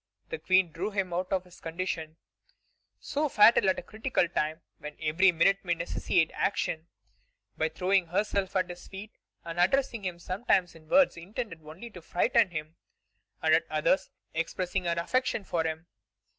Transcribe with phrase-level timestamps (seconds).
[0.29, 2.15] The Queen drew him out of this condition,
[2.99, 6.87] so fatal at a critical time when every minute may necessitate action,
[7.55, 9.11] by throwing herself at his feet
[9.45, 12.77] and addressing him sometimes in words intended only to frighten him,
[13.43, 15.85] and at others expressing her affection for him.